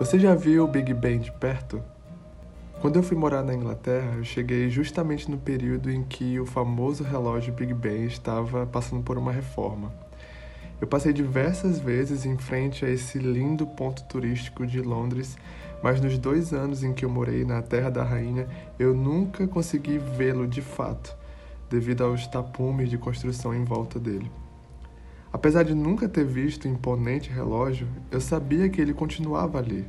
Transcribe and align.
Você 0.00 0.18
já 0.18 0.34
viu 0.34 0.64
o 0.64 0.66
Big 0.66 0.94
Ben 0.94 1.18
de 1.18 1.30
perto? 1.30 1.82
Quando 2.80 2.96
eu 2.96 3.02
fui 3.02 3.18
morar 3.18 3.42
na 3.42 3.52
Inglaterra, 3.52 4.14
eu 4.16 4.24
cheguei 4.24 4.70
justamente 4.70 5.30
no 5.30 5.36
período 5.36 5.90
em 5.90 6.02
que 6.02 6.40
o 6.40 6.46
famoso 6.46 7.04
relógio 7.04 7.52
Big 7.52 7.74
Ben 7.74 8.06
estava 8.06 8.64
passando 8.64 9.02
por 9.02 9.18
uma 9.18 9.30
reforma. 9.30 9.92
Eu 10.80 10.86
passei 10.86 11.12
diversas 11.12 11.78
vezes 11.78 12.24
em 12.24 12.38
frente 12.38 12.82
a 12.82 12.88
esse 12.88 13.18
lindo 13.18 13.66
ponto 13.66 14.02
turístico 14.04 14.66
de 14.66 14.80
Londres, 14.80 15.36
mas 15.82 16.00
nos 16.00 16.16
dois 16.16 16.54
anos 16.54 16.82
em 16.82 16.94
que 16.94 17.04
eu 17.04 17.10
morei 17.10 17.44
na 17.44 17.60
Terra 17.60 17.90
da 17.90 18.02
Rainha, 18.02 18.48
eu 18.78 18.94
nunca 18.94 19.46
consegui 19.46 19.98
vê-lo 19.98 20.48
de 20.48 20.62
fato, 20.62 21.14
devido 21.68 22.04
aos 22.04 22.26
tapumes 22.26 22.88
de 22.88 22.96
construção 22.96 23.54
em 23.54 23.64
volta 23.64 24.00
dele. 24.00 24.32
Apesar 25.32 25.62
de 25.62 25.74
nunca 25.74 26.08
ter 26.08 26.24
visto 26.24 26.64
o 26.64 26.68
imponente 26.68 27.30
relógio, 27.30 27.86
eu 28.10 28.20
sabia 28.20 28.68
que 28.68 28.80
ele 28.80 28.92
continuava 28.92 29.58
ali. 29.58 29.86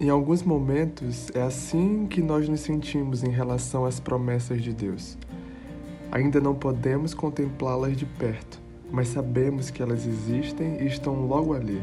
Em 0.00 0.10
alguns 0.10 0.44
momentos, 0.44 1.28
é 1.34 1.42
assim 1.42 2.06
que 2.06 2.22
nós 2.22 2.48
nos 2.48 2.60
sentimos 2.60 3.24
em 3.24 3.30
relação 3.30 3.84
às 3.84 3.98
promessas 3.98 4.62
de 4.62 4.72
Deus. 4.72 5.18
Ainda 6.12 6.40
não 6.40 6.54
podemos 6.54 7.14
contemplá-las 7.14 7.96
de 7.96 8.06
perto, 8.06 8.60
mas 8.92 9.08
sabemos 9.08 9.70
que 9.70 9.82
elas 9.82 10.06
existem 10.06 10.80
e 10.80 10.86
estão 10.86 11.26
logo 11.26 11.52
ali. 11.52 11.82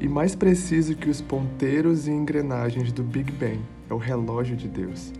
E 0.00 0.08
mais 0.08 0.34
preciso 0.34 0.96
que 0.96 1.10
os 1.10 1.20
ponteiros 1.20 2.08
e 2.08 2.10
engrenagens 2.10 2.90
do 2.90 3.02
Big 3.02 3.30
Bang 3.32 3.60
é 3.90 3.92
o 3.92 3.98
relógio 3.98 4.56
de 4.56 4.66
Deus, 4.66 5.12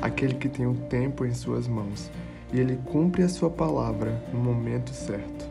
aquele 0.00 0.34
que 0.34 0.48
tem 0.48 0.66
o 0.66 0.74
tempo 0.74 1.24
em 1.24 1.34
suas 1.34 1.66
mãos 1.66 2.08
e 2.52 2.60
ele 2.60 2.78
cumpre 2.86 3.22
a 3.22 3.28
sua 3.28 3.50
palavra 3.50 4.22
no 4.32 4.38
momento 4.38 4.90
certo. 4.90 5.49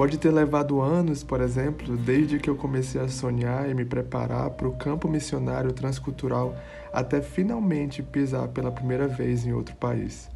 Pode 0.00 0.16
ter 0.16 0.30
levado 0.30 0.80
anos, 0.80 1.22
por 1.22 1.42
exemplo, 1.42 1.94
desde 1.94 2.38
que 2.38 2.48
eu 2.48 2.56
comecei 2.56 2.98
a 2.98 3.06
sonhar 3.06 3.68
e 3.68 3.74
me 3.74 3.84
preparar 3.84 4.48
para 4.48 4.66
o 4.66 4.72
campo 4.72 5.06
missionário 5.06 5.74
transcultural 5.74 6.56
até 6.90 7.20
finalmente 7.20 8.02
pisar 8.02 8.48
pela 8.48 8.72
primeira 8.72 9.06
vez 9.06 9.44
em 9.44 9.52
outro 9.52 9.76
país. 9.76 10.30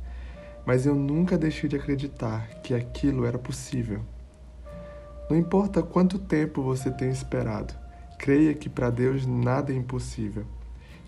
Mas 0.66 0.84
eu 0.84 0.94
nunca 0.94 1.38
deixei 1.38 1.66
de 1.66 1.76
acreditar 1.76 2.46
que 2.62 2.74
aquilo 2.74 3.24
era 3.24 3.38
possível. 3.38 4.02
Não 5.30 5.36
importa 5.38 5.82
quanto 5.82 6.18
tempo 6.18 6.60
você 6.60 6.90
tem 6.90 7.08
esperado, 7.08 7.72
creia 8.18 8.52
que 8.52 8.68
para 8.68 8.90
Deus 8.90 9.24
nada 9.24 9.72
é 9.72 9.76
impossível 9.76 10.44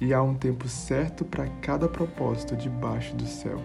e 0.00 0.14
há 0.14 0.22
um 0.22 0.34
tempo 0.34 0.66
certo 0.66 1.26
para 1.26 1.46
cada 1.60 1.88
propósito 1.88 2.56
debaixo 2.56 3.14
do 3.16 3.26
céu. 3.26 3.60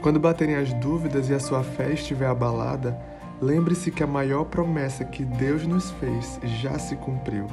Quando 0.00 0.20
baterem 0.20 0.54
as 0.54 0.72
dúvidas 0.74 1.28
e 1.28 1.34
a 1.34 1.40
sua 1.40 1.64
fé 1.64 1.92
estiver 1.92 2.28
abalada, 2.28 3.10
lembre-se 3.40 3.90
que 3.90 4.02
a 4.02 4.06
maior 4.06 4.44
promessa 4.44 5.04
que 5.04 5.24
Deus 5.24 5.66
nos 5.66 5.90
fez 5.92 6.38
já 6.60 6.78
se 6.78 6.96
cumpriu. 6.96 7.46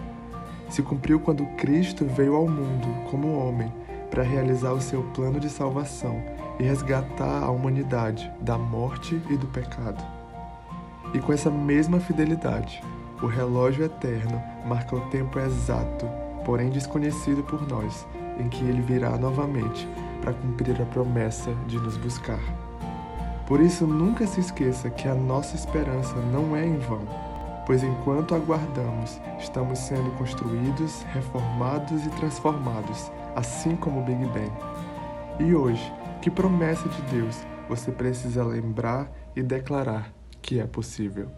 Se 0.69 0.81
cumpriu 0.81 1.19
quando 1.19 1.45
Cristo 1.55 2.05
veio 2.05 2.35
ao 2.35 2.47
mundo 2.47 2.87
como 3.09 3.37
homem 3.37 3.71
para 4.11 4.23
realizar 4.23 4.73
o 4.73 4.81
seu 4.81 5.03
plano 5.13 5.39
de 5.39 5.49
salvação 5.49 6.21
e 6.59 6.63
resgatar 6.63 7.43
a 7.43 7.49
humanidade 7.49 8.31
da 8.41 8.57
morte 8.57 9.21
e 9.29 9.37
do 9.37 9.47
pecado. 9.47 10.03
E 11.13 11.19
com 11.19 11.31
essa 11.31 11.49
mesma 11.49 11.99
fidelidade, 11.99 12.81
o 13.21 13.27
relógio 13.27 13.85
eterno 13.85 14.41
marca 14.65 14.95
o 14.95 15.01
tempo 15.09 15.39
exato, 15.39 16.05
porém 16.43 16.69
desconhecido 16.69 17.43
por 17.43 17.67
nós, 17.67 18.05
em 18.39 18.49
que 18.49 18.63
ele 18.63 18.81
virá 18.81 19.17
novamente 19.17 19.87
para 20.21 20.33
cumprir 20.33 20.81
a 20.81 20.85
promessa 20.85 21.51
de 21.67 21.77
nos 21.79 21.95
buscar. 21.97 22.66
Por 23.47 23.61
isso, 23.61 23.87
nunca 23.87 24.27
se 24.27 24.41
esqueça 24.41 24.89
que 24.89 25.07
a 25.07 25.15
nossa 25.15 25.55
esperança 25.55 26.15
não 26.33 26.53
é 26.53 26.65
em 26.65 26.77
vão, 26.77 27.07
pois 27.65 27.81
enquanto 27.81 28.35
aguardamos, 28.35 29.21
estamos 29.39 29.79
sendo 29.79 30.11
construídos, 30.17 31.03
reformados 31.13 32.05
e 32.05 32.09
transformados, 32.09 33.09
assim 33.35 33.77
como 33.77 34.01
o 34.01 34.03
Big 34.03 34.25
Bang. 34.25 34.51
E 35.39 35.55
hoje, 35.55 35.93
que 36.21 36.29
promessa 36.29 36.89
de 36.89 37.01
Deus 37.03 37.37
você 37.69 37.89
precisa 37.89 38.43
lembrar 38.43 39.09
e 39.33 39.41
declarar 39.41 40.11
que 40.41 40.59
é 40.59 40.65
possível? 40.65 41.29